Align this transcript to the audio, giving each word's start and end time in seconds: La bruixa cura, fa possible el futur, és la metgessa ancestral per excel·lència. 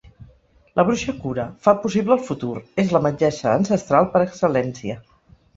La 0.79 0.85
bruixa 0.87 1.13
cura, 1.25 1.45
fa 1.67 1.75
possible 1.83 2.17
el 2.17 2.23
futur, 2.29 2.55
és 2.85 2.97
la 2.97 3.03
metgessa 3.09 3.55
ancestral 3.61 4.11
per 4.17 4.27
excel·lència. 4.31 4.99